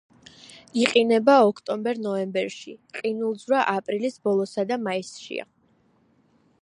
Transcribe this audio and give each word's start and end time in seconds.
იყინება 0.83 1.35
ოქტომბერ-ნოემბერში, 1.49 2.73
ყინულძვრა 3.01 3.61
აპრილის 3.75 4.19
ბოლოსა 4.29 4.67
და 4.73 4.79
მაისშია. 4.89 5.47